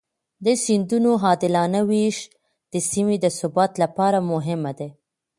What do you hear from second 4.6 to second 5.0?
دی.